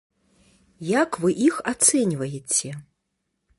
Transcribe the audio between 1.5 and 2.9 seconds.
ацэньваеце?